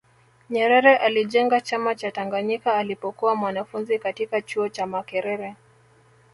nyerere 0.49 0.97
alijenga 0.97 1.61
chama 1.61 1.95
cha 1.95 2.11
tanganyika 2.11 2.75
alipokuwa 2.75 3.35
mwanafunzi 3.35 3.99
katika 3.99 4.41
chuo 4.41 4.69
cha 4.69 4.85
makerere 4.85 5.55